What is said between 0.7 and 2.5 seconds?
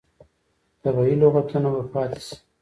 طبیعي لغتونه به پاتې شي.